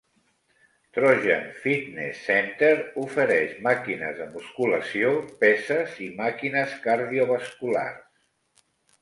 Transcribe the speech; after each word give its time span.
Trojan 0.97 1.43
Fitness 1.65 2.21
Center 2.29 2.71
ofereix 3.01 3.51
màquines 3.67 4.17
de 4.23 4.27
musculació, 4.33 5.13
peses 5.45 6.01
i 6.09 6.09
màquines 6.25 6.75
cardiovasculars. 6.89 8.67